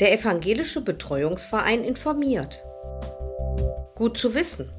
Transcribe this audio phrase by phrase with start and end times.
[0.00, 2.64] Der evangelische Betreuungsverein informiert.
[3.94, 4.70] Gut zu wissen.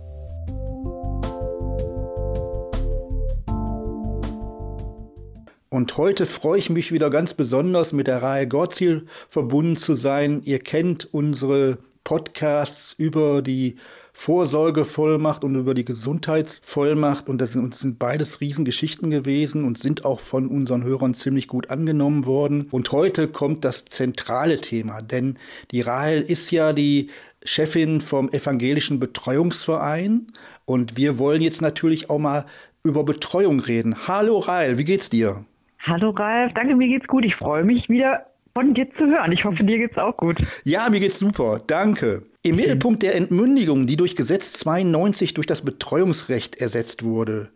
[5.69, 10.41] Und heute freue ich mich wieder ganz besonders mit der Reihe Gottziel verbunden zu sein.
[10.43, 13.77] Ihr kennt unsere Podcasts über die
[14.21, 17.27] Vorsorgevollmacht und über die Gesundheitsvollmacht.
[17.27, 21.71] Und das sind, sind beides Riesengeschichten gewesen und sind auch von unseren Hörern ziemlich gut
[21.71, 22.67] angenommen worden.
[22.69, 25.39] Und heute kommt das zentrale Thema, denn
[25.71, 27.09] die Rahel ist ja die
[27.43, 30.27] Chefin vom Evangelischen Betreuungsverein.
[30.65, 32.45] Und wir wollen jetzt natürlich auch mal
[32.83, 34.07] über Betreuung reden.
[34.07, 35.45] Hallo Rahel, wie geht's dir?
[35.79, 37.25] Hallo Ralf, danke, mir geht's gut.
[37.25, 39.31] Ich freue mich wieder von dir zu hören.
[39.31, 40.37] Ich hoffe, dir geht's auch gut.
[40.63, 41.59] Ja, mir geht's super.
[41.65, 42.21] Danke.
[42.43, 47.51] Im Mittelpunkt der Entmündigung, die durch Gesetz 92 durch das Betreuungsrecht ersetzt wurde,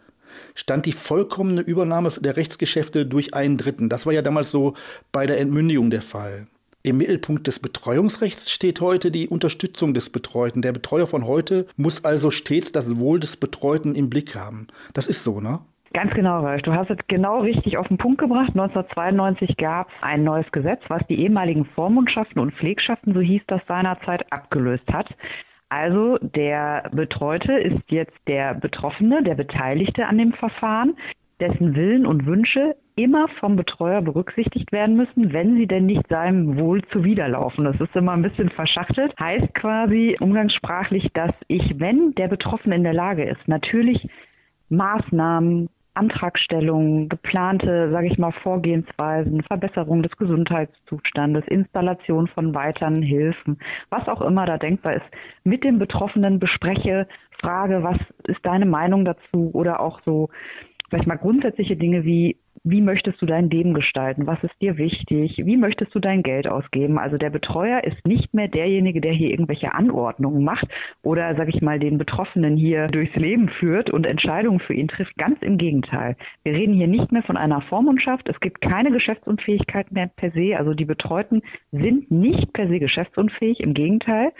[0.54, 3.90] stand die vollkommene Übernahme der Rechtsgeschäfte durch einen Dritten.
[3.90, 4.76] Das war ja damals so
[5.12, 6.46] bei der Entmündigung der Fall.
[6.84, 10.62] Im Mittelpunkt des Betreuungsrechts steht heute die Unterstützung des Betreuten.
[10.62, 14.68] Der Betreuer von heute muss also stets das Wohl des Betreuten im Blick haben.
[14.94, 15.62] Das ist so, ne?
[15.96, 16.62] Ganz genau, Ralf.
[16.64, 18.50] Du hast es genau richtig auf den Punkt gebracht.
[18.50, 23.62] 1992 gab es ein neues Gesetz, was die ehemaligen Vormundschaften und Pflegschaften, so hieß das
[23.66, 25.08] seinerzeit, abgelöst hat.
[25.70, 30.98] Also der Betreute ist jetzt der Betroffene, der Beteiligte an dem Verfahren,
[31.40, 36.60] dessen Willen und Wünsche immer vom Betreuer berücksichtigt werden müssen, wenn sie denn nicht seinem
[36.60, 37.64] Wohl zuwiderlaufen.
[37.64, 39.14] Das ist immer ein bisschen verschachtelt.
[39.18, 44.06] Heißt quasi umgangssprachlich, dass ich, wenn der Betroffene in der Lage ist, natürlich
[44.68, 53.58] Maßnahmen, Antragstellungen, geplante, sage ich mal, Vorgehensweisen, Verbesserung des Gesundheitszustandes, Installation von weiteren Hilfen,
[53.90, 55.06] was auch immer da denkbar ist,
[55.44, 57.08] mit dem Betroffenen bespreche,
[57.40, 60.30] frage, was ist deine Meinung dazu oder auch so,
[60.92, 64.26] sag ich mal, grundsätzliche Dinge wie wie möchtest du dein Leben gestalten?
[64.26, 65.40] Was ist dir wichtig?
[65.46, 66.98] Wie möchtest du dein Geld ausgeben?
[66.98, 70.66] Also der Betreuer ist nicht mehr derjenige, der hier irgendwelche Anordnungen macht
[71.04, 75.16] oder, sag ich mal, den Betroffenen hier durchs Leben führt und Entscheidungen für ihn trifft.
[75.18, 76.16] Ganz im Gegenteil.
[76.44, 78.28] Wir reden hier nicht mehr von einer Vormundschaft.
[78.28, 80.58] Es gibt keine Geschäftsunfähigkeit mehr per se.
[80.58, 83.60] Also die Betreuten sind nicht per se geschäftsunfähig.
[83.60, 84.32] Im Gegenteil.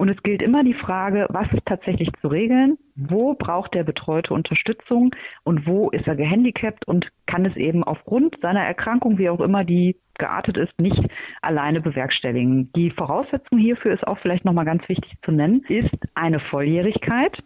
[0.00, 4.32] Und es gilt immer die Frage, was ist tatsächlich zu regeln, wo braucht der Betreute
[4.32, 9.42] Unterstützung und wo ist er gehandicapt und kann es eben aufgrund seiner Erkrankung, wie auch
[9.42, 11.06] immer die geartet ist, nicht
[11.42, 12.72] alleine bewerkstelligen.
[12.72, 17.36] Die Voraussetzung hierfür ist auch vielleicht nochmal ganz wichtig zu nennen, ist eine Volljährigkeit.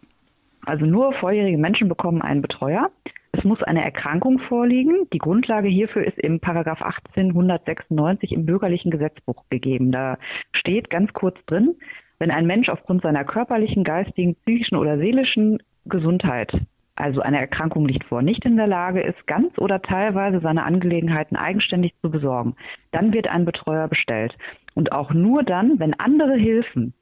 [0.64, 2.88] Also nur volljährige Menschen bekommen einen Betreuer.
[3.32, 5.08] Es muss eine Erkrankung vorliegen.
[5.12, 9.90] Die Grundlage hierfür ist im Paragraph 1896 im bürgerlichen Gesetzbuch gegeben.
[9.90, 10.18] Da
[10.52, 11.74] steht ganz kurz drin,
[12.18, 16.52] wenn ein Mensch aufgrund seiner körperlichen, geistigen, psychischen oder seelischen Gesundheit,
[16.96, 21.36] also eine Erkrankung liegt vor, nicht in der Lage ist, ganz oder teilweise seine Angelegenheiten
[21.36, 22.54] eigenständig zu besorgen,
[22.92, 24.34] dann wird ein Betreuer bestellt.
[24.74, 26.94] Und auch nur dann, wenn andere Hilfen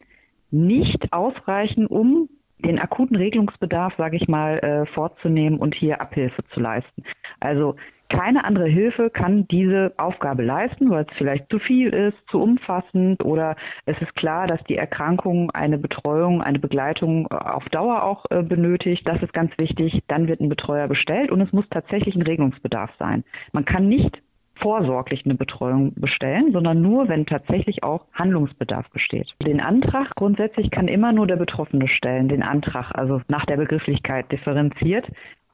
[0.50, 6.60] nicht ausreichen, um den akuten Regelungsbedarf, sage ich mal, äh, vorzunehmen und hier Abhilfe zu
[6.60, 7.02] leisten.
[7.40, 7.76] Also
[8.12, 13.24] keine andere Hilfe kann diese Aufgabe leisten, weil es vielleicht zu viel ist, zu umfassend
[13.24, 13.56] oder
[13.86, 18.42] es ist klar, dass die Erkrankung eine Betreuung, eine Begleitung äh, auf Dauer auch äh,
[18.42, 19.08] benötigt.
[19.08, 20.02] Das ist ganz wichtig.
[20.08, 23.24] Dann wird ein Betreuer bestellt und es muss tatsächlich ein Regelungsbedarf sein.
[23.52, 24.20] Man kann nicht
[24.56, 29.32] vorsorglich eine Betreuung bestellen, sondern nur, wenn tatsächlich auch Handlungsbedarf besteht.
[29.44, 34.30] Den Antrag grundsätzlich kann immer nur der Betroffene stellen, den Antrag, also nach der Begrifflichkeit
[34.30, 35.06] differenziert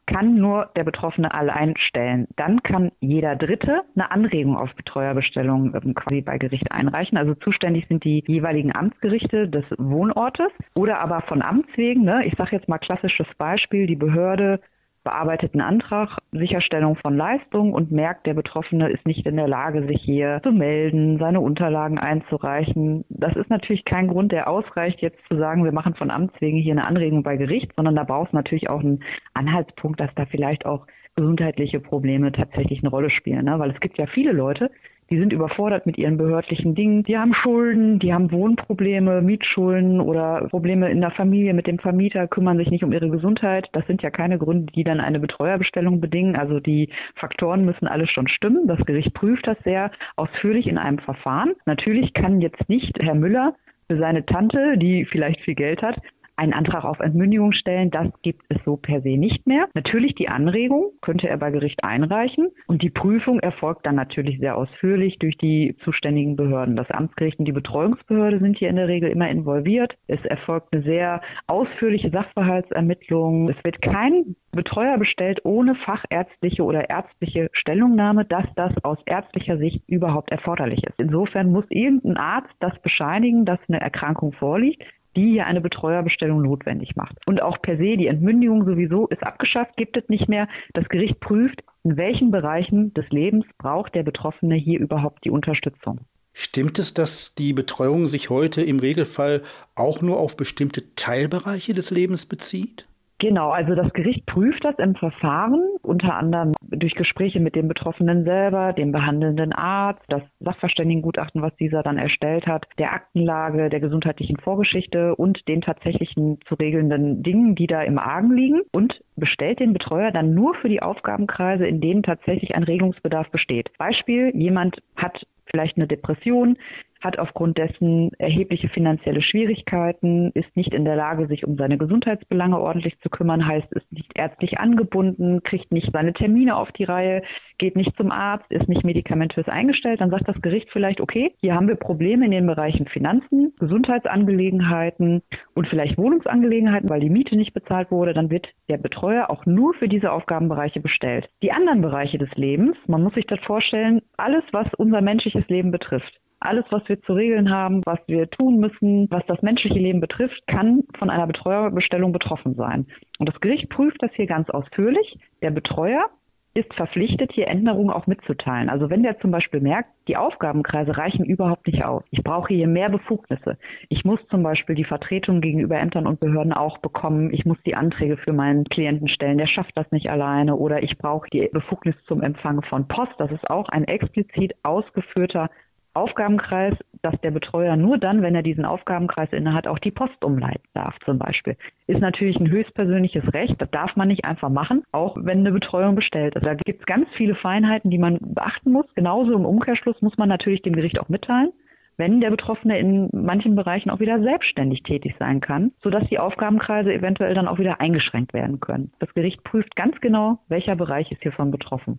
[0.08, 2.26] kann nur der Betroffene allein stellen.
[2.36, 7.19] Dann kann jeder Dritte eine Anregung auf Betreuerbestellung ähm, quasi bei Gericht einreichen.
[7.19, 12.04] Also zuständig sind die jeweiligen Amtsgerichte des Wohnortes oder aber von Amts wegen.
[12.04, 12.24] Ne?
[12.24, 14.60] Ich sage jetzt mal klassisches Beispiel, die Behörde
[15.08, 20.02] bearbeiteten Antrag, Sicherstellung von Leistung und merkt, der Betroffene ist nicht in der Lage, sich
[20.02, 23.06] hier zu melden, seine Unterlagen einzureichen.
[23.08, 26.58] Das ist natürlich kein Grund, der ausreicht, jetzt zu sagen, wir machen von Amts wegen
[26.58, 29.02] hier eine Anregung bei Gericht, sondern da braucht es natürlich auch einen
[29.32, 33.46] Anhaltspunkt, dass da vielleicht auch gesundheitliche Probleme tatsächlich eine Rolle spielen.
[33.46, 33.58] Ne?
[33.58, 34.70] Weil es gibt ja viele Leute,
[35.10, 37.02] die sind überfordert mit ihren behördlichen Dingen.
[37.05, 42.28] Die haben Schulden, die haben Wohnprobleme, Mietschulden oder Probleme in der Familie mit dem Vermieter,
[42.28, 43.69] kümmern sich nicht um ihre Gesundheit.
[43.72, 46.37] Das sind ja keine Gründe, die dann eine Betreuerbestellung bedingen.
[46.37, 48.66] Also die Faktoren müssen alles schon stimmen.
[48.66, 51.54] Das Gericht prüft das sehr ausführlich in einem Verfahren.
[51.64, 53.54] Natürlich kann jetzt nicht Herr Müller
[53.90, 55.96] für seine Tante, die vielleicht viel Geld hat,
[56.38, 57.90] einen Antrag auf Entmündigung stellen.
[57.90, 59.69] Das gibt es so per se nicht mehr.
[59.75, 64.56] Natürlich die Anregung könnte er bei Gericht einreichen und die Prüfung erfolgt dann natürlich sehr
[64.56, 66.76] ausführlich durch die zuständigen Behörden.
[66.76, 69.94] Das Amtsgericht und die Betreuungsbehörde sind hier in der Regel immer involviert.
[70.06, 73.49] Es erfolgt eine sehr ausführliche Sachverhaltsermittlung.
[73.49, 79.82] Es wird kein Betreuer bestellt ohne fachärztliche oder ärztliche Stellungnahme, dass das aus ärztlicher Sicht
[79.88, 81.00] überhaupt erforderlich ist.
[81.00, 84.82] Insofern muss irgendein Arzt das bescheinigen, dass eine Erkrankung vorliegt
[85.19, 87.17] die hier eine Betreuerbestellung notwendig macht.
[87.26, 90.49] Und auch per se, die Entmündigung sowieso ist abgeschafft, gibt es nicht mehr.
[90.75, 96.00] Das Gericht prüft, in welchen Bereichen des Lebens braucht der Betroffene hier überhaupt die Unterstützung.
[96.32, 99.43] Stimmt es, dass die Betreuung sich heute im Regelfall
[99.75, 102.88] auch nur auf bestimmte Teilbereiche des Lebens bezieht?
[103.20, 108.23] Genau, also das Gericht prüft das im Verfahren, unter anderem durch Gespräche mit dem Betroffenen
[108.25, 114.37] selber, dem behandelnden Arzt, das Sachverständigengutachten, was dieser dann erstellt hat, der Aktenlage, der gesundheitlichen
[114.37, 119.73] Vorgeschichte und den tatsächlichen zu regelnden Dingen, die da im Argen liegen und bestellt den
[119.73, 123.71] Betreuer dann nur für die Aufgabenkreise, in denen tatsächlich ein Regelungsbedarf besteht.
[123.79, 126.56] Beispiel, jemand hat vielleicht eine Depression,
[127.00, 132.59] hat aufgrund dessen erhebliche finanzielle Schwierigkeiten, ist nicht in der Lage, sich um seine Gesundheitsbelange
[132.59, 137.23] ordentlich zu kümmern, heißt, ist nicht ärztlich angebunden, kriegt nicht seine Termine auf die Reihe,
[137.59, 141.55] geht nicht zum Arzt, ist nicht medikamentös eingestellt, dann sagt das Gericht vielleicht, okay, hier
[141.55, 145.23] haben wir Probleme in den Bereichen Finanzen, Gesundheitsangelegenheiten
[145.55, 149.75] und vielleicht Wohnungsangelegenheiten, weil die Miete nicht bezahlt wurde, dann wird der Betreuer auch nur
[149.75, 151.29] für diese Aufgabenbereiche bestellt.
[151.43, 155.71] Die anderen Bereiche des Lebens, man muss sich das vorstellen, alles, was unser menschliches Leben
[155.71, 160.00] betrifft, alles, was wir zu regeln haben, was wir tun müssen, was das menschliche Leben
[160.00, 162.87] betrifft, kann von einer Betreuerbestellung betroffen sein.
[163.19, 165.19] Und das Gericht prüft das hier ganz ausführlich.
[165.43, 166.11] Der Betreuer
[166.55, 168.69] ist verpflichtet, hier Änderungen auch mitzuteilen.
[168.69, 172.02] Also wenn der zum Beispiel merkt, die Aufgabenkreise reichen überhaupt nicht aus.
[172.11, 173.58] Ich brauche hier mehr Befugnisse.
[173.88, 177.32] Ich muss zum Beispiel die Vertretung gegenüber Ämtern und Behörden auch bekommen.
[177.32, 179.38] Ich muss die Anträge für meinen Klienten stellen.
[179.38, 180.56] Der schafft das nicht alleine.
[180.56, 183.12] Oder ich brauche die Befugnis zum Empfang von Post.
[183.19, 185.50] Das ist auch ein explizit ausgeführter
[185.99, 190.67] Aufgabenkreis, dass der Betreuer nur dann, wenn er diesen Aufgabenkreis innehat, auch die Post umleiten
[190.75, 191.56] darf zum Beispiel.
[191.87, 195.95] Ist natürlich ein höchstpersönliches Recht, das darf man nicht einfach machen, auch wenn eine Betreuung
[195.95, 196.47] bestellt ist.
[196.47, 198.87] Da gibt es ganz viele Feinheiten, die man beachten muss.
[198.95, 201.53] Genauso im Umkehrschluss muss man natürlich dem Gericht auch mitteilen,
[201.97, 206.93] wenn der Betroffene in manchen Bereichen auch wieder selbstständig tätig sein kann, sodass die Aufgabenkreise
[206.93, 208.93] eventuell dann auch wieder eingeschränkt werden können.
[209.00, 211.99] Das Gericht prüft ganz genau, welcher Bereich ist hiervon betroffen.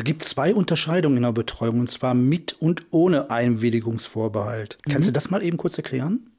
[0.00, 4.78] Es gibt zwei Unterscheidungen in der Betreuung, und zwar mit und ohne Einwilligungsvorbehalt.
[4.86, 4.92] Mhm.
[4.92, 6.29] Kannst du das mal eben kurz erklären?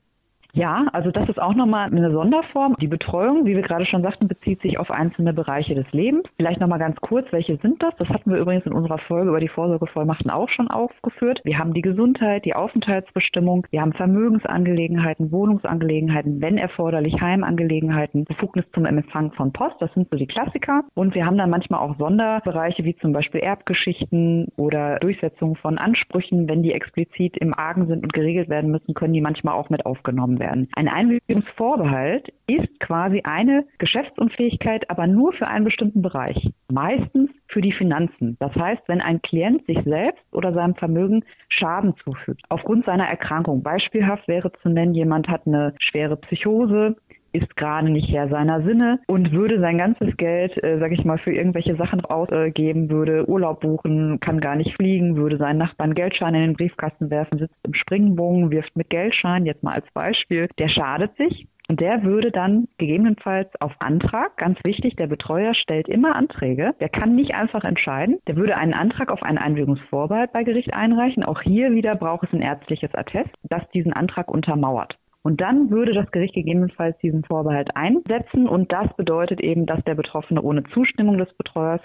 [0.53, 2.75] Ja, also das ist auch nochmal eine Sonderform.
[2.81, 6.23] Die Betreuung, wie wir gerade schon sagten, bezieht sich auf einzelne Bereiche des Lebens.
[6.35, 7.95] Vielleicht nochmal ganz kurz, welche sind das?
[7.97, 11.39] Das hatten wir übrigens in unserer Folge über die Vorsorgevollmachten auch schon aufgeführt.
[11.43, 18.85] Wir haben die Gesundheit, die Aufenthaltsbestimmung, wir haben Vermögensangelegenheiten, Wohnungsangelegenheiten, wenn erforderlich Heimangelegenheiten, Befugnis zum
[18.85, 20.83] Empfang von Post, das sind so die Klassiker.
[20.95, 26.49] Und wir haben dann manchmal auch Sonderbereiche wie zum Beispiel Erbgeschichten oder Durchsetzung von Ansprüchen,
[26.49, 29.85] wenn die explizit im Argen sind und geregelt werden müssen, können die manchmal auch mit
[29.85, 30.67] aufgenommen werden.
[30.75, 36.49] Ein Einwilligungsvorbehalt ist quasi eine Geschäftsunfähigkeit, aber nur für einen bestimmten Bereich.
[36.69, 38.35] Meistens für die Finanzen.
[38.39, 43.63] Das heißt, wenn ein Klient sich selbst oder seinem Vermögen Schaden zufügt, aufgrund seiner Erkrankung.
[43.63, 46.97] Beispielhaft wäre zu nennen, jemand hat eine schwere Psychose,
[47.33, 51.17] ist gerade nicht Herr seiner Sinne und würde sein ganzes Geld, äh, sag ich mal,
[51.17, 56.43] für irgendwelche Sachen ausgeben, würde Urlaub buchen, kann gar nicht fliegen, würde seinen Nachbarn Geldscheine
[56.43, 60.69] in den Briefkasten werfen, sitzt im Springbogen, wirft mit Geldscheinen, jetzt mal als Beispiel, der
[60.69, 61.47] schadet sich.
[61.71, 66.89] Und der würde dann gegebenenfalls auf Antrag, ganz wichtig, der Betreuer stellt immer Anträge, der
[66.89, 71.23] kann nicht einfach entscheiden, der würde einen Antrag auf einen Einwilligungsvorbehalt bei Gericht einreichen.
[71.23, 74.97] Auch hier wieder braucht es ein ärztliches Attest, das diesen Antrag untermauert.
[75.23, 78.47] Und dann würde das Gericht gegebenenfalls diesen Vorbehalt einsetzen.
[78.47, 81.81] Und das bedeutet eben, dass der Betroffene ohne Zustimmung des Betreuers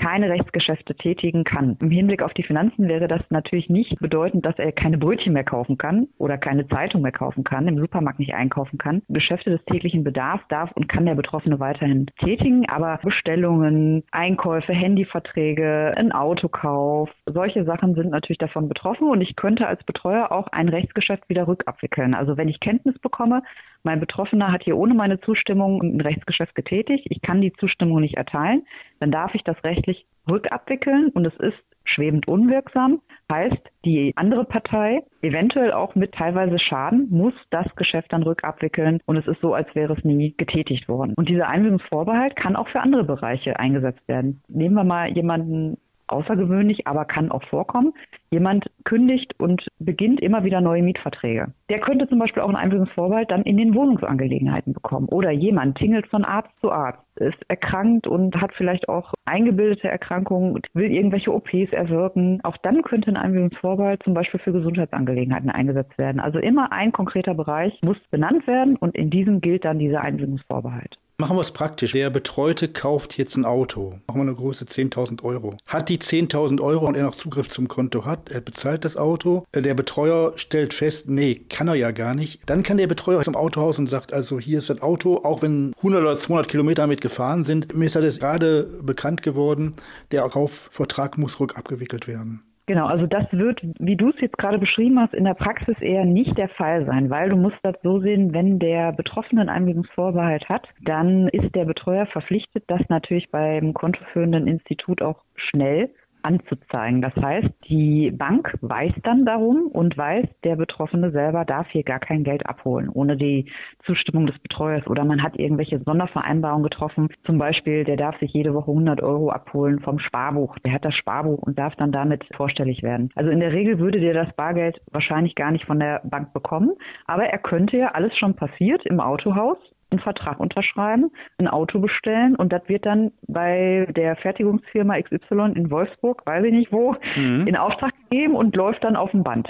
[0.00, 1.76] keine Rechtsgeschäfte tätigen kann.
[1.80, 5.44] Im Hinblick auf die Finanzen wäre das natürlich nicht bedeutend, dass er keine Brötchen mehr
[5.44, 9.02] kaufen kann oder keine Zeitung mehr kaufen kann, im Supermarkt nicht einkaufen kann.
[9.08, 15.92] Geschäfte des täglichen Bedarfs darf und kann der Betroffene weiterhin tätigen, aber Bestellungen, Einkäufe, Handyverträge,
[15.96, 20.70] ein Autokauf, solche Sachen sind natürlich davon betroffen und ich könnte als Betreuer auch ein
[20.70, 22.14] Rechtsgeschäft wieder rückabwickeln.
[22.14, 23.42] Also wenn ich Kenntnis bekomme,
[23.82, 28.16] mein Betroffener hat hier ohne meine Zustimmung ein Rechtsgeschäft getätigt, ich kann die Zustimmung nicht
[28.16, 28.66] erteilen,
[28.98, 33.00] dann darf ich das rechtlich rückabwickeln und es ist schwebend unwirksam.
[33.30, 39.16] Heißt, die andere Partei, eventuell auch mit teilweise Schaden, muss das Geschäft dann rückabwickeln und
[39.16, 41.14] es ist so, als wäre es nie getätigt worden.
[41.16, 44.42] Und dieser Einwilligungsvorbehalt kann auch für andere Bereiche eingesetzt werden.
[44.48, 45.78] Nehmen wir mal jemanden
[46.10, 47.92] außergewöhnlich, aber kann auch vorkommen.
[48.30, 51.52] Jemand kündigt und beginnt immer wieder neue Mietverträge.
[51.68, 55.08] Der könnte zum Beispiel auch einen Einwilligungsvorbehalt dann in den Wohnungsangelegenheiten bekommen.
[55.08, 60.60] Oder jemand tingelt von Arzt zu Arzt, ist erkrankt und hat vielleicht auch eingebildete Erkrankungen,
[60.74, 62.40] will irgendwelche OPs erwirken.
[62.44, 66.20] Auch dann könnte ein Einwilligungsvorbehalt zum Beispiel für Gesundheitsangelegenheiten eingesetzt werden.
[66.20, 70.98] Also immer ein konkreter Bereich muss benannt werden und in diesem gilt dann dieser Einwilligungsvorbehalt.
[71.20, 71.92] Machen wir es praktisch.
[71.92, 73.98] Der Betreute kauft jetzt ein Auto.
[74.06, 75.54] Machen wir eine Größe 10.000 Euro.
[75.66, 79.44] Hat die 10.000 Euro und er noch Zugriff zum Konto hat, er bezahlt das Auto.
[79.54, 82.40] Der Betreuer stellt fest, nee, kann er ja gar nicht.
[82.48, 85.74] Dann kann der Betreuer zum Autohaus und sagt, also hier ist das Auto, auch wenn
[85.76, 87.74] 100 oder 200 Kilometer damit gefahren sind.
[87.76, 89.72] Mir ist das gerade bekannt geworden,
[90.12, 92.42] der Kaufvertrag muss rückabgewickelt werden.
[92.70, 96.04] Genau, also das wird, wie du es jetzt gerade beschrieben hast, in der Praxis eher
[96.04, 100.48] nicht der Fall sein, weil du musst das so sehen, wenn der Betroffene einen Einwilligungsvorbehalt
[100.48, 105.90] hat, dann ist der Betreuer verpflichtet, das natürlich beim kontoführenden Institut auch schnell
[106.22, 107.02] anzuzeigen.
[107.02, 111.98] Das heißt, die Bank weiß dann darum und weiß, der Betroffene selber darf hier gar
[111.98, 113.50] kein Geld abholen, ohne die
[113.84, 114.86] Zustimmung des Betreuers.
[114.86, 117.08] Oder man hat irgendwelche Sondervereinbarungen getroffen.
[117.24, 120.58] Zum Beispiel, der darf sich jede Woche 100 Euro abholen vom Sparbuch.
[120.64, 123.10] Der hat das Sparbuch und darf dann damit vorstellig werden.
[123.14, 126.72] Also in der Regel würde der das Bargeld wahrscheinlich gar nicht von der Bank bekommen.
[127.06, 129.58] Aber er könnte ja alles schon passiert im Autohaus
[129.90, 135.70] einen Vertrag unterschreiben, ein Auto bestellen und das wird dann bei der Fertigungsfirma XY in
[135.70, 137.46] Wolfsburg, weiß ich nicht wo, mhm.
[137.46, 139.48] in Auftrag gegeben und läuft dann auf dem Band.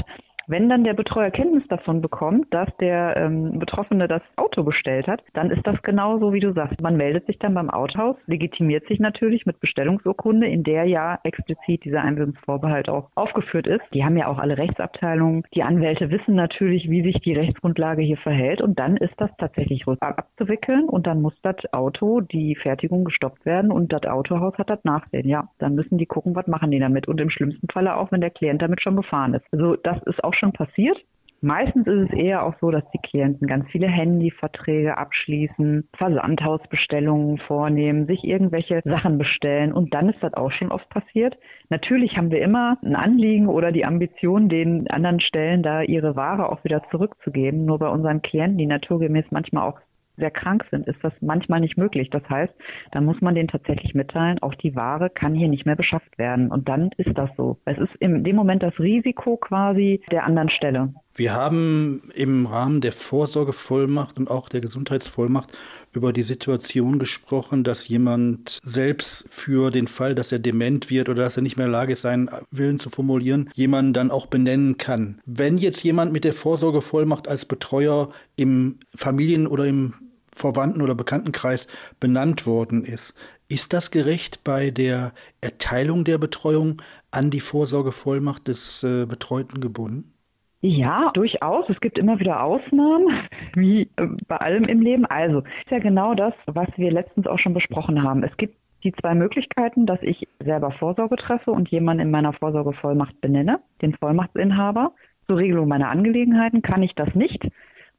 [0.51, 5.23] Wenn dann der Betreuer Kenntnis davon bekommt, dass der ähm, Betroffene das Auto bestellt hat,
[5.33, 6.83] dann ist das genauso, wie du sagst.
[6.83, 11.85] Man meldet sich dann beim Autohaus, legitimiert sich natürlich mit Bestellungsurkunde, in der ja explizit
[11.85, 13.85] dieser Einwilligungsvorbehalt auch aufgeführt ist.
[13.95, 15.45] Die haben ja auch alle Rechtsabteilungen.
[15.55, 19.85] Die Anwälte wissen natürlich, wie sich die Rechtsgrundlage hier verhält und dann ist das tatsächlich
[20.01, 24.83] abzuwickeln und dann muss das Auto, die Fertigung gestoppt werden und das Autohaus hat das
[24.83, 25.29] Nachsehen.
[25.29, 28.21] Ja, dann müssen die gucken, was machen die damit und im schlimmsten Falle auch, wenn
[28.21, 29.45] der Klient damit schon befahren ist.
[29.53, 30.99] Also das ist auch schon passiert.
[31.43, 38.07] Meistens ist es eher auch so, dass die Klienten ganz viele Handyverträge abschließen, Versandhausbestellungen vornehmen,
[38.07, 41.39] sich irgendwelche Sachen bestellen und dann ist das auch schon oft passiert.
[41.71, 46.51] Natürlich haben wir immer ein Anliegen oder die Ambition, den anderen Stellen da ihre Ware
[46.51, 47.65] auch wieder zurückzugeben.
[47.65, 49.81] Nur bei unseren Klienten, die naturgemäß manchmal auch
[50.17, 52.11] sehr krank sind, ist das manchmal nicht möglich.
[52.11, 52.53] Das heißt,
[52.93, 56.51] dann muss man denen tatsächlich mitteilen, auch die Ware kann hier nicht mehr beschafft werden.
[56.51, 57.59] Und dann ist das so.
[57.65, 60.93] Es ist in dem Moment das Risiko quasi der anderen Stelle.
[61.21, 65.53] Wir haben im Rahmen der Vorsorgevollmacht und auch der Gesundheitsvollmacht
[65.93, 71.25] über die Situation gesprochen, dass jemand selbst für den Fall, dass er dement wird oder
[71.25, 74.29] dass er nicht mehr in der Lage ist, seinen Willen zu formulieren, jemanden dann auch
[74.29, 75.21] benennen kann.
[75.27, 79.93] Wenn jetzt jemand mit der Vorsorgevollmacht als Betreuer im Familien- oder im
[80.35, 81.67] Verwandten- oder Bekanntenkreis
[81.99, 83.13] benannt worden ist.
[83.47, 85.13] Ist das gerecht bei der
[85.43, 90.15] Erteilung der Betreuung an die Vorsorgevollmacht des äh, Betreuten gebunden?
[90.63, 91.69] Ja, durchaus.
[91.71, 93.09] Es gibt immer wieder Ausnahmen,
[93.55, 95.07] wie äh, bei allem im Leben.
[95.07, 98.23] Also, ist ja genau das, was wir letztens auch schon besprochen haben.
[98.23, 103.21] Es gibt die zwei Möglichkeiten, dass ich selber Vorsorge treffe und jemanden in meiner Vorsorgevollmacht
[103.21, 104.93] benenne, den Vollmachtsinhaber.
[105.27, 107.49] Zur Regelung meiner Angelegenheiten kann ich das nicht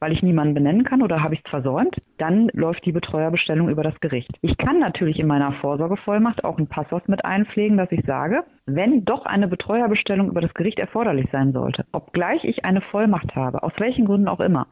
[0.01, 3.84] weil ich niemanden benennen kann oder habe ich es versäumt, dann läuft die Betreuerbestellung über
[3.84, 4.31] das Gericht.
[4.41, 9.05] Ich kann natürlich in meiner Vorsorgevollmacht auch ein Passwort mit einpflegen, dass ich sage, wenn
[9.05, 13.74] doch eine Betreuerbestellung über das Gericht erforderlich sein sollte, obgleich ich eine Vollmacht habe, aus
[13.77, 14.67] welchen Gründen auch immer,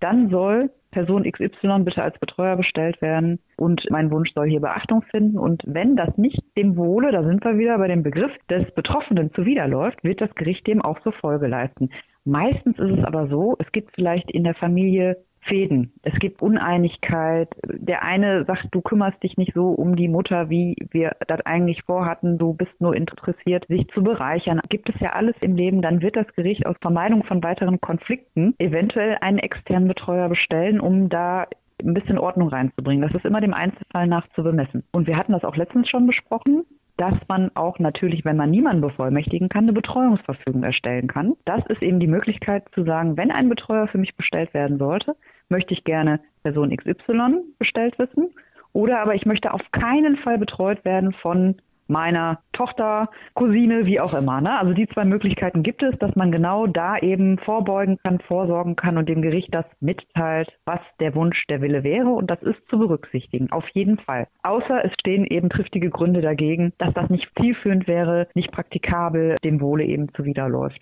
[0.00, 5.02] dann soll Person XY bitte als Betreuer bestellt werden und mein Wunsch soll hier Beachtung
[5.10, 5.38] finden.
[5.38, 9.32] Und wenn das nicht dem Wohle, da sind wir wieder bei dem Begriff des Betroffenen
[9.32, 11.90] zuwiderläuft, wird das Gericht dem auch so Folge leisten.
[12.24, 15.92] Meistens ist es aber so, es gibt vielleicht in der Familie Fäden.
[16.02, 17.48] Es gibt Uneinigkeit.
[17.66, 21.82] Der eine sagt, du kümmerst dich nicht so um die Mutter, wie wir das eigentlich
[21.82, 22.38] vorhatten.
[22.38, 24.60] Du bist nur interessiert, sich zu bereichern.
[24.68, 28.54] Gibt es ja alles im Leben, dann wird das Gericht aus Vermeidung von weiteren Konflikten
[28.58, 31.46] eventuell einen externen Betreuer bestellen, um da
[31.82, 33.02] ein bisschen Ordnung reinzubringen.
[33.02, 34.84] Das ist immer dem Einzelfall nach zu bemessen.
[34.92, 36.64] Und wir hatten das auch letztens schon besprochen
[36.96, 41.34] dass man auch natürlich, wenn man niemanden bevollmächtigen kann, eine Betreuungsverfügung erstellen kann.
[41.44, 45.16] Das ist eben die Möglichkeit zu sagen, wenn ein Betreuer für mich bestellt werden sollte,
[45.48, 48.30] möchte ich gerne Person XY bestellt wissen
[48.72, 54.14] oder aber ich möchte auf keinen Fall betreut werden von meiner Tochter, Cousine, wie auch
[54.14, 54.40] immer.
[54.40, 54.58] Ne?
[54.58, 58.98] Also die zwei Möglichkeiten gibt es, dass man genau da eben vorbeugen kann, vorsorgen kann
[58.98, 62.10] und dem Gericht das mitteilt, was der Wunsch, der Wille wäre.
[62.10, 64.28] Und das ist zu berücksichtigen, auf jeden Fall.
[64.42, 69.60] Außer es stehen eben triftige Gründe dagegen, dass das nicht zielführend wäre, nicht praktikabel, dem
[69.60, 70.80] Wohle eben zuwiderläuft.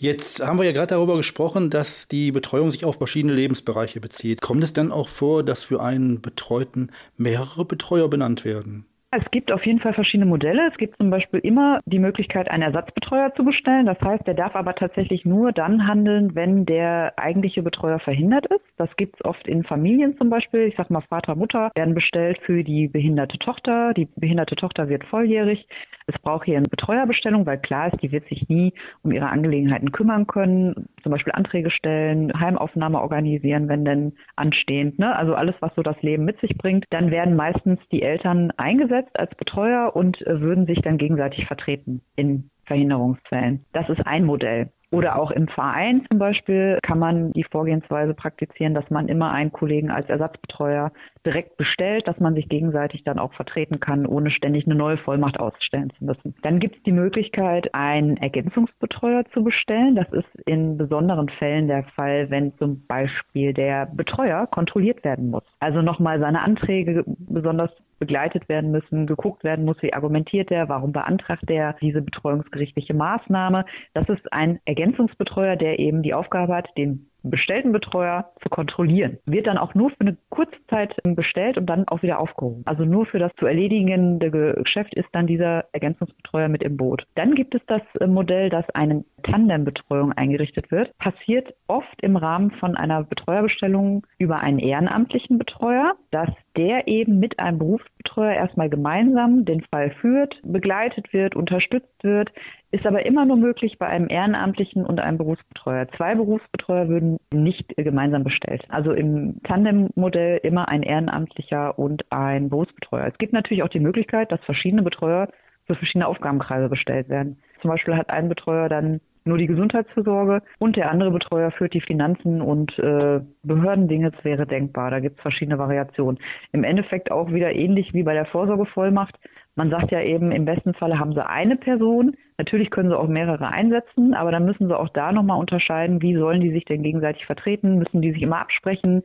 [0.00, 4.40] Jetzt haben wir ja gerade darüber gesprochen, dass die Betreuung sich auf verschiedene Lebensbereiche bezieht.
[4.40, 6.88] Kommt es dann auch vor, dass für einen Betreuten
[7.18, 8.86] mehrere Betreuer benannt werden?
[9.12, 10.68] Es gibt auf jeden Fall verschiedene Modelle.
[10.70, 13.86] Es gibt zum Beispiel immer die Möglichkeit, einen Ersatzbetreuer zu bestellen.
[13.86, 18.64] Das heißt, der darf aber tatsächlich nur dann handeln, wenn der eigentliche Betreuer verhindert ist.
[18.76, 20.60] Das gibt es oft in Familien zum Beispiel.
[20.60, 23.94] Ich sage mal, Vater, Mutter werden bestellt für die behinderte Tochter.
[23.94, 25.66] Die behinderte Tochter wird volljährig.
[26.06, 29.90] Es braucht hier eine Betreuerbestellung, weil klar ist, die wird sich nie um ihre Angelegenheiten
[29.90, 30.88] kümmern können.
[31.02, 35.00] Zum Beispiel Anträge stellen, Heimaufnahme organisieren, wenn denn anstehend.
[35.00, 35.16] Ne?
[35.16, 36.84] Also alles, was so das Leben mit sich bringt.
[36.90, 41.46] Dann werden meistens die Eltern eingesetzt eingesetzt als Betreuer und äh, würden sich dann gegenseitig
[41.46, 43.64] vertreten in Verhinderungsfällen.
[43.72, 44.70] Das ist ein Modell.
[44.92, 49.52] Oder auch im Verein zum Beispiel kann man die Vorgehensweise praktizieren, dass man immer einen
[49.52, 50.90] Kollegen als Ersatzbetreuer
[51.24, 55.38] direkt bestellt, dass man sich gegenseitig dann auch vertreten kann, ohne ständig eine neue Vollmacht
[55.38, 56.34] ausstellen zu müssen.
[56.42, 59.94] Dann gibt es die Möglichkeit, einen Ergänzungsbetreuer zu bestellen.
[59.94, 65.44] Das ist in besonderen Fällen der Fall, wenn zum Beispiel der Betreuer kontrolliert werden muss.
[65.60, 70.90] Also nochmal seine Anträge besonders begleitet werden müssen, geguckt werden muss, wie argumentiert er, warum
[70.90, 73.64] beantragt er diese betreuungsgerichtliche Maßnahme.
[73.94, 79.18] Das ist ein Ergänzungsbetreuer, der eben die Aufgabe hat, den bestellten Betreuer zu kontrollieren.
[79.26, 82.62] Wird dann auch nur für eine kurze Zeit bestellt und dann auch wieder aufgehoben.
[82.66, 87.04] Also nur für das zu erledigende Geschäft ist dann dieser Ergänzungsbetreuer mit im Boot.
[87.14, 90.96] Dann gibt es das äh, Modell, dass eine Tandembetreuung eingerichtet wird.
[90.98, 97.38] Passiert oft im Rahmen von einer Betreuerbestellung über einen ehrenamtlichen Betreuer, dass der eben mit
[97.38, 102.32] einem Berufsbetreuer erstmal gemeinsam den Fall führt, begleitet wird, unterstützt wird,
[102.70, 105.88] ist aber immer nur möglich bei einem Ehrenamtlichen und einem Berufsbetreuer.
[105.96, 108.62] Zwei Berufsbetreuer würden nicht gemeinsam bestellt.
[108.68, 113.06] Also im Tandem-Modell immer ein Ehrenamtlicher und ein Berufsbetreuer.
[113.06, 115.28] Es gibt natürlich auch die Möglichkeit, dass verschiedene Betreuer
[115.66, 117.38] für verschiedene Aufgabenkreise bestellt werden.
[117.60, 121.80] Zum Beispiel hat ein Betreuer dann nur die Gesundheitsversorge und der andere Betreuer führt die
[121.80, 124.10] Finanzen und äh, Behördendinge.
[124.10, 124.90] Das wäre denkbar.
[124.90, 126.18] Da gibt es verschiedene Variationen.
[126.52, 129.16] Im Endeffekt auch wieder ähnlich wie bei der Vorsorgevollmacht.
[129.56, 132.16] Man sagt ja eben, im besten Falle haben sie eine Person.
[132.40, 136.16] Natürlich können sie auch mehrere einsetzen, aber dann müssen sie auch da nochmal unterscheiden, wie
[136.16, 137.76] sollen die sich denn gegenseitig vertreten?
[137.76, 139.02] Müssen die sich immer absprechen?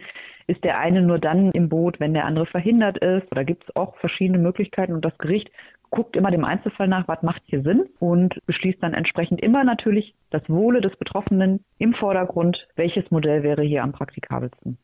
[0.48, 3.30] Ist der eine nur dann im Boot, wenn der andere verhindert ist?
[3.34, 5.52] Oder gibt es auch verschiedene Möglichkeiten und das Gericht
[5.90, 10.16] guckt immer dem Einzelfall nach, was macht hier Sinn und beschließt dann entsprechend immer natürlich
[10.30, 14.78] das Wohle des Betroffenen im Vordergrund, welches Modell wäre hier am praktikabelsten.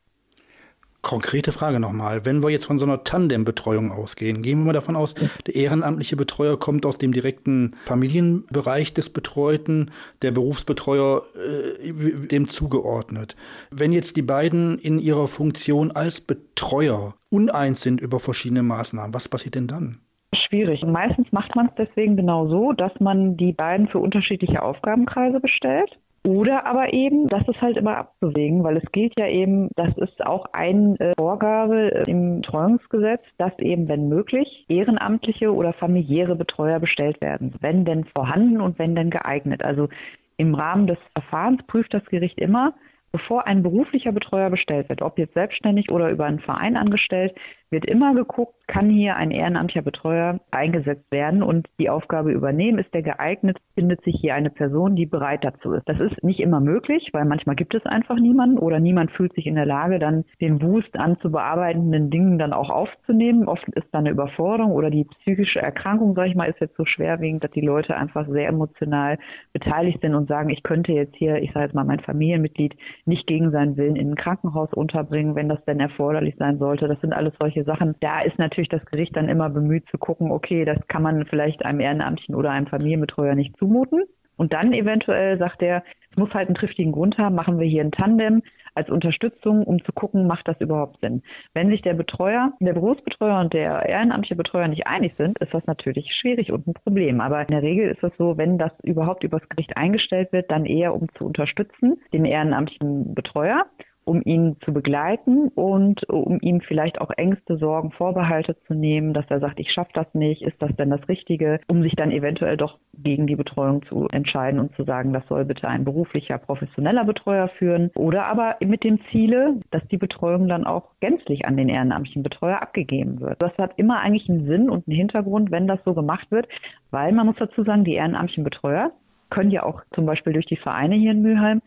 [1.02, 2.26] Konkrete Frage nochmal.
[2.26, 5.16] Wenn wir jetzt von so einer Tandem-Betreuung ausgehen, gehen wir mal davon aus,
[5.48, 9.90] der ehrenamtliche Betreuer kommt aus dem direkten Familienbereich des Betreuten,
[10.22, 13.36] der Berufsbetreuer äh, dem zugeordnet.
[13.72, 19.28] Wenn jetzt die beiden in ihrer Funktion als Betreuer uneins sind über verschiedene Maßnahmen, was
[19.28, 20.02] passiert denn dann?
[20.34, 20.84] Schwierig.
[20.86, 25.98] Meistens macht man es deswegen genau so, dass man die beiden für unterschiedliche Aufgabenkreise bestellt.
[26.24, 30.24] Oder aber eben, das ist halt immer abzuwägen, weil es gilt ja eben, das ist
[30.24, 36.80] auch eine äh, Vorgabe äh, im Betreuungsgesetz, dass eben, wenn möglich, ehrenamtliche oder familiäre Betreuer
[36.80, 39.64] bestellt werden, wenn denn vorhanden und wenn denn geeignet.
[39.64, 39.90] Also
[40.38, 42.76] im Rahmen des Verfahrens prüft das Gericht immer,
[43.12, 47.36] bevor ein beruflicher Betreuer bestellt wird, ob jetzt selbstständig oder über einen Verein angestellt,
[47.72, 52.80] wird immer geguckt, kann hier ein ehrenamtlicher Betreuer eingesetzt werden und die Aufgabe übernehmen.
[52.80, 53.58] Ist der geeignet?
[53.76, 55.88] Findet sich hier eine Person, die bereit dazu ist?
[55.88, 59.48] Das ist nicht immer möglich, weil manchmal gibt es einfach niemanden oder niemand fühlt sich
[59.48, 63.48] in der Lage, dann den Wust an zu bearbeitenden Dingen dann auch aufzunehmen.
[63.48, 66.86] Oft ist da eine Überforderung oder die psychische Erkrankung, sage ich mal, ist jetzt so
[66.86, 69.18] schwerwiegend, dass die Leute einfach sehr emotional
[69.54, 73.28] beteiligt sind und sagen, ich könnte jetzt hier, ich sage jetzt mal, mein Familienmitglied nicht
[73.28, 76.88] gegen seinen Willen in ein Krankenhaus unterbringen, wenn das denn erforderlich sein sollte.
[76.88, 77.96] Das sind alles solche Sachen.
[78.00, 81.66] Da ist natürlich das Gericht dann immer bemüht zu gucken, okay, das kann man vielleicht
[81.66, 84.04] einem Ehrenamtlichen oder einem Familienbetreuer nicht zumuten.
[84.38, 87.84] Und dann eventuell sagt er, es muss halt einen triftigen Grund haben, machen wir hier
[87.84, 88.42] ein Tandem.
[88.74, 91.24] als Unterstützung, um zu gucken, macht das überhaupt Sinn.
[91.54, 95.66] Wenn sich der Betreuer, der Berufsbetreuer und der ehrenamtliche Betreuer nicht einig sind, ist das
[95.68, 97.20] natürlich schwierig und ein Problem.
[97.20, 100.66] Aber in der Regel ist es so, wenn das überhaupt übers Gericht eingestellt wird, dann
[100.66, 103.66] eher um zu unterstützen, den ehrenamtlichen Betreuer
[104.06, 109.26] um ihn zu begleiten und um ihm vielleicht auch Ängste, Sorgen, Vorbehalte zu nehmen, dass
[109.30, 112.58] er sagt, ich schaffe das nicht, ist das denn das Richtige, um sich dann eventuell
[112.58, 117.06] doch gegen die Betreuung zu entscheiden und zu sagen, das soll bitte ein beruflicher, professioneller
[117.06, 121.70] Betreuer führen oder aber mit dem Ziele, dass die Betreuung dann auch gänzlich an den
[121.70, 123.42] ehrenamtlichen Betreuer abgegeben wird.
[123.42, 126.48] Das hat immer eigentlich einen Sinn und einen Hintergrund, wenn das so gemacht wird,
[126.90, 128.92] weil man muss dazu sagen, die ehrenamtlichen Betreuer
[129.30, 131.62] können ja auch zum Beispiel durch die Vereine hier in Mülheim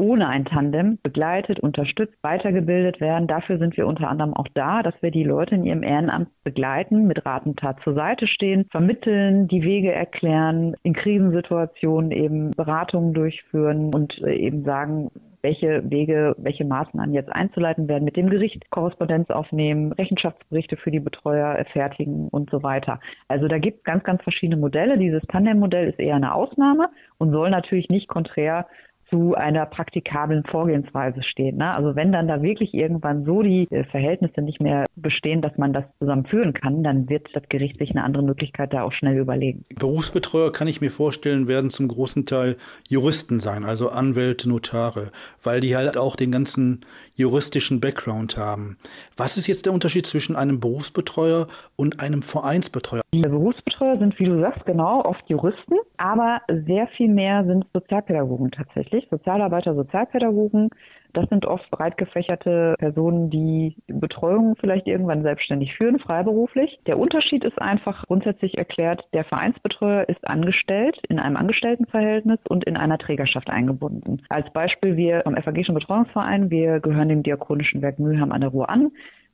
[0.00, 3.28] ohne ein Tandem begleitet, unterstützt, weitergebildet werden.
[3.28, 7.06] Dafür sind wir unter anderem auch da, dass wir die Leute in ihrem Ehrenamt begleiten,
[7.06, 13.12] mit Rat und Tat zur Seite stehen, vermitteln, die Wege erklären, in Krisensituationen eben Beratungen
[13.12, 15.10] durchführen und äh, eben sagen,
[15.42, 21.00] welche Wege, welche Maßnahmen jetzt einzuleiten werden, mit dem Gericht Korrespondenz aufnehmen, Rechenschaftsberichte für die
[21.00, 23.00] Betreuer fertigen und so weiter.
[23.28, 24.98] Also da gibt es ganz, ganz verschiedene Modelle.
[24.98, 28.66] Dieses Tandem-Modell ist eher eine Ausnahme und soll natürlich nicht konträr
[29.10, 31.58] zu einer praktikablen Vorgehensweise stehen.
[31.58, 31.74] Ne?
[31.74, 35.72] Also wenn dann da wirklich irgendwann so die äh, Verhältnisse nicht mehr bestehen, dass man
[35.72, 39.18] das zusammen führen kann, dann wird das Gericht sich eine andere Möglichkeit da auch schnell
[39.18, 39.64] überlegen.
[39.78, 42.56] Berufsbetreuer kann ich mir vorstellen, werden zum großen Teil
[42.88, 45.10] Juristen sein, also Anwälte, Notare,
[45.42, 46.80] weil die halt auch den ganzen
[47.20, 48.76] juristischen Background haben.
[49.16, 53.02] Was ist jetzt der Unterschied zwischen einem Berufsbetreuer und einem Vereinsbetreuer?
[53.12, 58.50] Die Berufsbetreuer sind, wie du sagst, genau oft Juristen, aber sehr viel mehr sind Sozialpädagogen
[58.50, 60.70] tatsächlich, Sozialarbeiter, Sozialpädagogen.
[61.12, 66.78] Das sind oft breit gefächerte Personen, die Betreuung vielleicht irgendwann selbstständig führen, freiberuflich.
[66.86, 72.76] Der Unterschied ist einfach grundsätzlich erklärt, der Vereinsbetreuer ist angestellt in einem Angestelltenverhältnis und in
[72.76, 74.22] einer Trägerschaft eingebunden.
[74.28, 78.68] Als Beispiel wir vom Evangelischen Betreuungsverein, wir gehören dem Diakonischen Werk Mülheim an der Ruhr
[78.70, 78.90] an.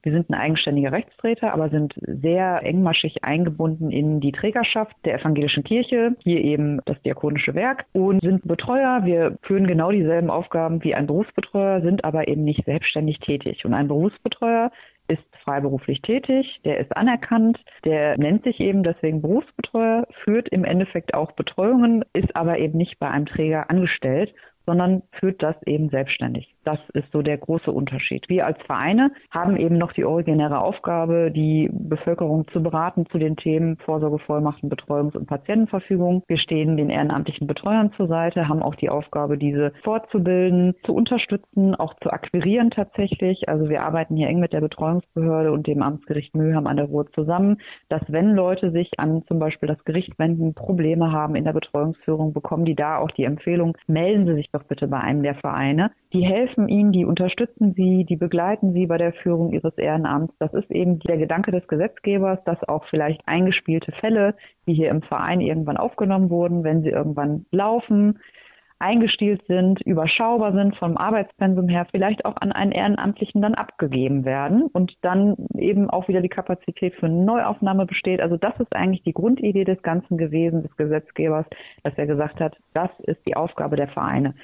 [0.07, 5.65] Wir sind ein eigenständiger Rechtsträger, aber sind sehr engmaschig eingebunden in die Trägerschaft der evangelischen
[5.65, 9.05] Kirche, hier eben das diakonische Werk und sind Betreuer.
[9.05, 13.65] Wir führen genau dieselben Aufgaben wie ein Berufsbetreuer, sind aber eben nicht selbstständig tätig.
[13.65, 14.71] Und ein Berufsbetreuer
[15.09, 21.15] ist freiberuflich tätig, der ist anerkannt, der nennt sich eben deswegen Berufsbetreuer, führt im Endeffekt
[21.15, 24.33] auch Betreuungen, ist aber eben nicht bei einem Träger angestellt
[24.67, 26.55] sondern führt das eben selbstständig.
[26.67, 28.29] Das ist so der große Unterschied.
[28.29, 33.37] Wir als Vereine haben eben noch die originäre Aufgabe, die Bevölkerung zu beraten zu den
[33.37, 36.25] Themen Vorsorgevollmachten, Betreuungs- und Patientenverfügung.
[36.27, 41.77] Wir stehen den ehrenamtlichen Betreuern zur Seite, haben auch die Aufgabe, diese fortzubilden, zu unterstützen,
[41.77, 43.49] auch zu akquirieren tatsächlich.
[43.49, 47.07] Also wir arbeiten hier eng mit der Betreuungsbehörde und dem Amtsgericht Mülheim an der Ruhr
[47.13, 51.53] zusammen, dass wenn Leute sich an zum Beispiel das Gericht wenden, Probleme haben in der
[51.53, 55.37] Betreuungsführung, bekommen die da auch die Empfehlung, melden Sie sich doch bitte bei einem der
[55.37, 55.93] Vereine.
[56.17, 60.33] Die helfen ihnen, die unterstützen sie, die begleiten sie bei der Führung ihres Ehrenamts.
[60.39, 64.35] Das ist eben der Gedanke des Gesetzgebers, dass auch vielleicht eingespielte Fälle,
[64.67, 68.19] die hier im Verein irgendwann aufgenommen wurden, wenn sie irgendwann laufen,
[68.79, 74.63] eingestielt sind, überschaubar sind vom Arbeitspensum her, vielleicht auch an einen Ehrenamtlichen dann abgegeben werden
[74.73, 78.23] und dann eben auch wieder die Kapazität für eine Neuaufnahme besteht.
[78.23, 81.47] Also das ist eigentlich die Grundidee des Ganzen gewesen, des Gesetzgebers,
[81.83, 84.35] dass er gesagt hat, das ist die Aufgabe der Vereine.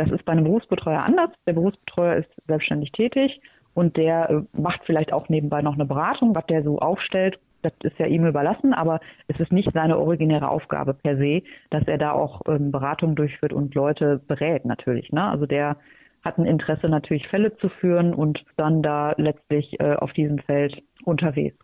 [0.00, 1.28] Das ist bei einem Berufsbetreuer anders.
[1.46, 3.38] Der Berufsbetreuer ist selbstständig tätig
[3.74, 7.74] und der äh, macht vielleicht auch nebenbei noch eine Beratung, was der so aufstellt das
[7.82, 11.98] ist ja ihm überlassen, aber es ist nicht seine originäre Aufgabe per se, dass er
[11.98, 15.12] da auch ähm, Beratungen durchführt und Leute berät natürlich.
[15.12, 15.22] Ne?
[15.22, 15.76] Also der
[16.24, 20.82] hat ein Interesse natürlich Fälle zu führen und dann da letztlich äh, auf diesem Feld
[21.04, 21.58] unterwegs.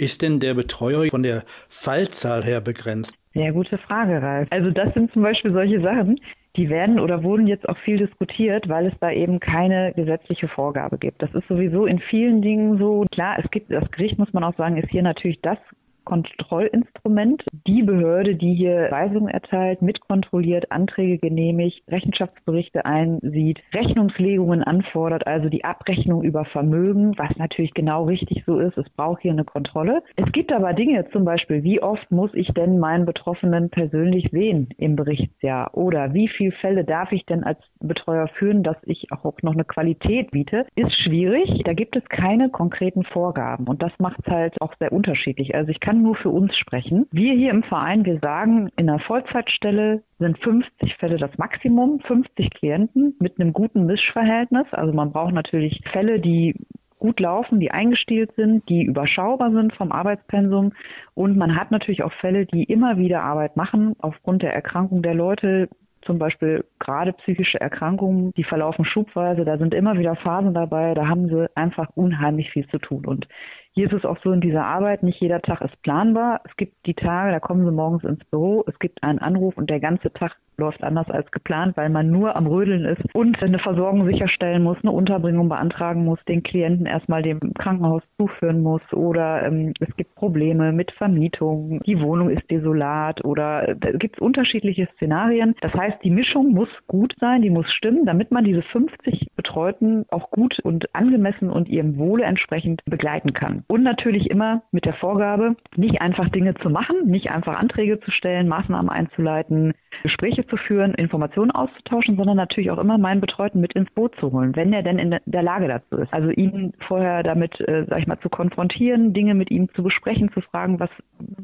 [0.00, 3.14] Ist denn der Betreuer von der Fallzahl her begrenzt?
[3.34, 4.48] Sehr gute Frage, Ralf.
[4.50, 6.18] Also das sind zum Beispiel solche Sachen,
[6.56, 10.96] die werden oder wurden jetzt auch viel diskutiert, weil es da eben keine gesetzliche Vorgabe
[10.96, 11.20] gibt.
[11.20, 13.04] Das ist sowieso in vielen Dingen so.
[13.12, 15.58] Klar, es gibt, das Gericht muss man auch sagen, ist hier natürlich das
[16.04, 17.44] Kontrollinstrument.
[17.66, 25.64] Die Behörde, die hier Weisungen erteilt, mitkontrolliert, Anträge genehmigt, Rechenschaftsberichte einsieht, Rechnungslegungen anfordert, also die
[25.64, 28.76] Abrechnung über Vermögen, was natürlich genau richtig so ist.
[28.78, 30.02] Es braucht hier eine Kontrolle.
[30.16, 34.68] Es gibt aber Dinge, zum Beispiel, wie oft muss ich denn meinen Betroffenen persönlich sehen
[34.78, 35.76] im Berichtsjahr?
[35.76, 39.64] Oder wie viele Fälle darf ich denn als Betreuer führen, dass ich auch noch eine
[39.64, 40.66] Qualität biete?
[40.74, 41.62] Ist schwierig.
[41.64, 43.66] Da gibt es keine konkreten Vorgaben.
[43.66, 45.54] Und das macht es halt auch sehr unterschiedlich.
[45.54, 47.08] Also ich kann kann nur für uns sprechen.
[47.10, 52.48] Wir hier im Verein, wir sagen, in einer Vollzeitstelle sind 50 Fälle das Maximum, 50
[52.50, 54.66] Klienten mit einem guten Mischverhältnis.
[54.70, 56.54] Also man braucht natürlich Fälle, die
[57.00, 60.74] gut laufen, die eingestielt sind, die überschaubar sind vom Arbeitspensum.
[61.14, 65.14] Und man hat natürlich auch Fälle, die immer wieder Arbeit machen aufgrund der Erkrankung der
[65.14, 65.68] Leute.
[66.02, 69.44] Zum Beispiel gerade psychische Erkrankungen, die verlaufen schubweise.
[69.44, 70.94] Da sind immer wieder Phasen dabei.
[70.94, 73.06] Da haben sie einfach unheimlich viel zu tun.
[73.06, 73.26] Und
[73.72, 76.40] hier ist es auch so in dieser Arbeit, nicht jeder Tag ist planbar.
[76.44, 79.70] Es gibt die Tage, da kommen sie morgens ins Büro, es gibt einen Anruf und
[79.70, 83.58] der ganze Tag läuft anders als geplant, weil man nur am Rödeln ist und eine
[83.58, 89.42] Versorgung sicherstellen muss, eine Unterbringung beantragen muss, den Klienten erstmal dem Krankenhaus zuführen muss oder
[89.44, 94.20] ähm, es gibt Probleme mit Vermietung, die Wohnung ist desolat oder äh, da gibt es
[94.20, 95.54] unterschiedliche Szenarien.
[95.62, 100.04] Das heißt, die Mischung muss gut sein, die muss stimmen, damit man diese 50 Betreuten
[100.10, 103.59] auch gut und angemessen und ihrem Wohle entsprechend begleiten kann.
[103.66, 108.10] Und natürlich immer mit der Vorgabe, nicht einfach Dinge zu machen, nicht einfach Anträge zu
[108.10, 113.74] stellen, Maßnahmen einzuleiten, Gespräche zu führen, Informationen auszutauschen, sondern natürlich auch immer meinen Betreuten mit
[113.74, 116.12] ins Boot zu holen, wenn er denn in der Lage dazu ist.
[116.12, 120.30] Also ihn vorher damit, äh, sag ich mal, zu konfrontieren, Dinge mit ihm zu besprechen,
[120.32, 120.90] zu fragen, was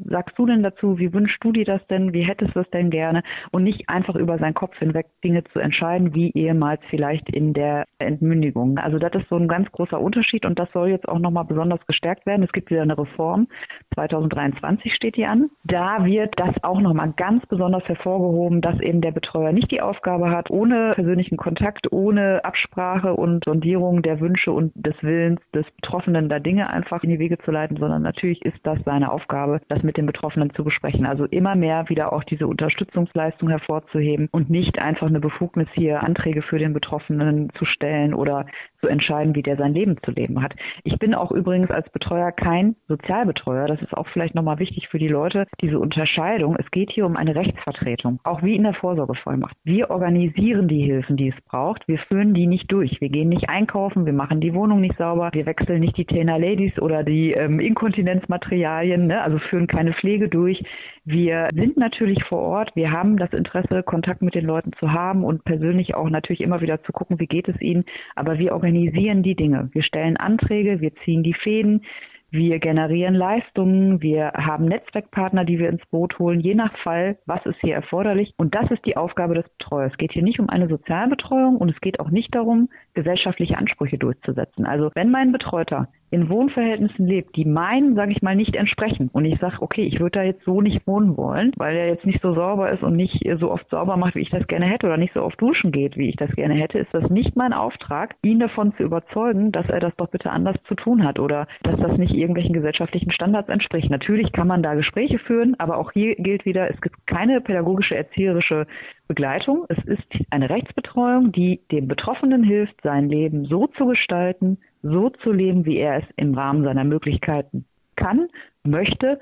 [0.05, 2.89] sagst du denn dazu, wie wünschst du dir das denn, wie hättest du es denn
[2.89, 7.53] gerne und nicht einfach über seinen Kopf hinweg Dinge zu entscheiden, wie ehemals vielleicht in
[7.53, 8.77] der Entmündigung.
[8.77, 11.85] Also das ist so ein ganz großer Unterschied und das soll jetzt auch nochmal besonders
[11.85, 12.43] gestärkt werden.
[12.43, 13.47] Es gibt wieder eine Reform,
[13.95, 15.49] 2023 steht die an.
[15.63, 20.29] Da wird das auch nochmal ganz besonders hervorgehoben, dass eben der Betreuer nicht die Aufgabe
[20.29, 26.29] hat, ohne persönlichen Kontakt, ohne Absprache und Sondierung der Wünsche und des Willens des Betroffenen
[26.29, 29.83] da Dinge einfach in die Wege zu leiten, sondern natürlich ist das seine Aufgabe, das
[29.83, 31.05] mit den Betroffenen zu besprechen.
[31.05, 36.41] Also immer mehr wieder auch diese Unterstützungsleistung hervorzuheben und nicht einfach eine Befugnis hier Anträge
[36.41, 38.45] für den Betroffenen zu stellen oder
[38.79, 40.53] zu entscheiden, wie der sein Leben zu leben hat.
[40.83, 43.67] Ich bin auch übrigens als Betreuer kein Sozialbetreuer.
[43.67, 46.55] Das ist auch vielleicht nochmal wichtig für die Leute, diese Unterscheidung.
[46.57, 49.55] Es geht hier um eine Rechtsvertretung, auch wie in der Vorsorgevollmacht.
[49.63, 51.87] Wir organisieren die Hilfen, die es braucht.
[51.87, 53.01] Wir führen die nicht durch.
[53.01, 56.37] Wir gehen nicht einkaufen, wir machen die Wohnung nicht sauber, wir wechseln nicht die Tainer
[56.37, 59.21] Ladies oder die ähm, Inkontinenzmaterialien, ne?
[59.21, 60.63] also führen keine Pflege durch.
[61.03, 62.71] Wir sind natürlich vor Ort.
[62.75, 66.59] Wir haben das Interesse, Kontakt mit den Leuten zu haben und persönlich auch natürlich immer
[66.59, 67.85] wieder zu gucken, wie geht es ihnen.
[68.15, 69.69] Aber wir organisieren die Dinge.
[69.73, 71.81] Wir stellen Anträge, wir ziehen die Fäden.
[72.29, 77.45] Wir generieren Leistungen, wir haben Netzwerkpartner, die wir ins Boot holen, je nach Fall, was
[77.45, 78.33] ist hier erforderlich.
[78.35, 79.93] Und das ist die Aufgabe des Betreuers.
[79.93, 83.97] Es geht hier nicht um eine Sozialbetreuung und es geht auch nicht darum, gesellschaftliche Ansprüche
[83.97, 84.65] durchzusetzen.
[84.65, 89.09] Also wenn mein Betreuter in Wohnverhältnissen lebt, die meinen, sage ich mal, nicht entsprechen.
[89.11, 92.05] Und ich sage, okay, ich würde da jetzt so nicht wohnen wollen, weil er jetzt
[92.05, 94.87] nicht so sauber ist und nicht so oft sauber macht, wie ich das gerne hätte,
[94.87, 97.53] oder nicht so oft duschen geht, wie ich das gerne hätte, ist das nicht mein
[97.53, 101.47] Auftrag, ihn davon zu überzeugen, dass er das doch bitte anders zu tun hat oder
[101.63, 103.89] dass das nicht irgendwelchen gesellschaftlichen Standards entspricht.
[103.89, 107.95] Natürlich kann man da Gespräche führen, aber auch hier gilt wieder, es gibt keine pädagogische,
[107.95, 108.65] erzieherische
[109.07, 109.65] Begleitung.
[109.69, 115.31] Es ist eine Rechtsbetreuung, die dem Betroffenen hilft, sein Leben so zu gestalten, so zu
[115.31, 118.27] leben, wie er es im Rahmen seiner Möglichkeiten kann,
[118.63, 119.19] möchte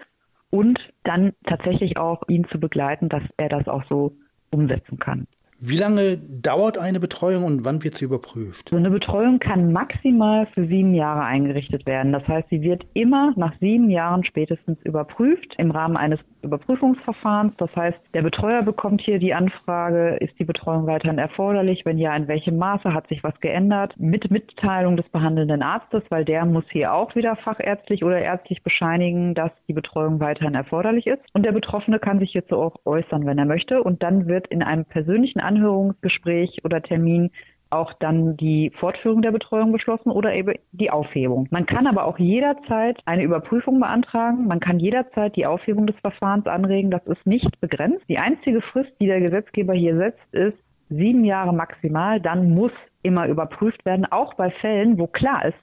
[0.50, 4.16] und dann tatsächlich auch ihn zu begleiten, dass er das auch so
[4.52, 5.28] umsetzen kann.
[5.60, 8.70] Wie lange dauert eine Betreuung und wann wird sie überprüft?
[8.70, 12.12] So eine Betreuung kann maximal für sieben Jahre eingerichtet werden.
[12.12, 17.54] Das heißt, sie wird immer nach sieben Jahren spätestens überprüft im Rahmen eines Überprüfungsverfahrens.
[17.58, 21.86] Das heißt, der Betreuer bekommt hier die Anfrage, ist die Betreuung weiterhin erforderlich?
[21.86, 23.94] Wenn ja, in welchem Maße hat sich was geändert?
[23.98, 29.34] Mit Mitteilung des behandelnden Arztes, weil der muss hier auch wieder fachärztlich oder ärztlich bescheinigen,
[29.34, 31.22] dass die Betreuung weiterhin erforderlich ist.
[31.34, 33.84] Und der Betroffene kann sich hierzu auch äußern, wenn er möchte.
[33.84, 37.32] Und dann wird in einem persönlichen Anhörungsgespräch oder Termin
[37.70, 41.48] auch dann die Fortführung der Betreuung beschlossen oder eben die Aufhebung.
[41.52, 44.48] Man kann aber auch jederzeit eine Überprüfung beantragen.
[44.48, 46.92] Man kann jederzeit die Aufhebung des Verfahrens anregen.
[46.92, 48.04] Das ist nicht begrenzt.
[48.08, 50.58] Die einzige Frist, die der Gesetzgeber hier setzt, ist
[50.90, 52.22] sieben Jahre maximal.
[52.22, 52.72] Dann muss
[53.04, 55.58] immer überprüft werden, auch bei Fällen, wo klar ist,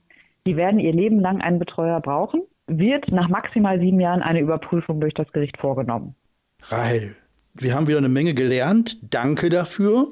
[0.46, 5.00] die werden ihr Leben lang einen Betreuer brauchen, wird nach maximal sieben Jahren eine Überprüfung
[5.00, 6.14] durch das Gericht vorgenommen.
[6.62, 7.16] Rahel,
[7.54, 8.98] wir haben wieder eine Menge gelernt.
[9.12, 10.08] Danke dafür.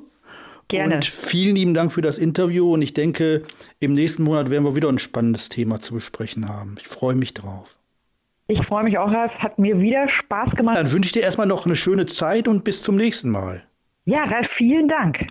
[0.70, 0.94] Gerne.
[0.96, 2.72] Und vielen lieben Dank für das Interview.
[2.72, 3.42] Und ich denke,
[3.80, 6.76] im nächsten Monat werden wir wieder ein spannendes Thema zu besprechen haben.
[6.80, 7.76] Ich freue mich drauf.
[8.46, 9.32] Ich freue mich auch, Ralf.
[9.38, 10.76] Hat mir wieder Spaß gemacht.
[10.76, 13.64] Dann wünsche ich dir erstmal noch eine schöne Zeit und bis zum nächsten Mal.
[14.06, 15.26] Ja, Ralf, vielen Dank.